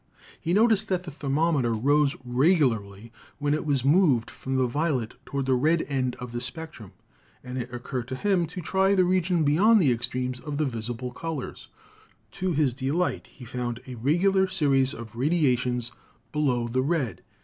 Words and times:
He 0.39 0.51
noticed 0.51 0.87
that 0.87 1.03
the 1.03 1.11
thermometer 1.11 1.75
rose 1.75 2.15
regularly 2.25 3.11
when 3.37 3.53
it 3.53 3.67
was 3.67 3.85
moved 3.85 4.31
from 4.31 4.55
the 4.55 4.65
violet 4.65 5.13
toward 5.27 5.45
the 5.45 5.53
red 5.53 5.85
end 5.87 6.15
of 6.15 6.31
the 6.31 6.41
spectrum, 6.41 6.93
and 7.43 7.55
it 7.59 7.71
occurred 7.71 8.07
to 8.07 8.15
him 8.15 8.47
to 8.47 8.61
try 8.61 8.95
the 8.95 9.03
region 9.05 9.43
be 9.43 9.53
yond 9.53 9.79
the 9.79 9.91
extremes 9.91 10.39
of 10.39 10.57
the 10.57 10.65
visible 10.65 11.11
colors. 11.11 11.67
To 12.31 12.51
his 12.51 12.73
delight 12.73 13.27
he 13.27 13.45
found 13.45 13.79
a 13.85 13.93
regular 13.93 14.47
series 14.47 14.95
of 14.95 15.15
radiations 15.15 15.91
below 16.31 16.67
the 16.67 16.81
red. 16.81 17.21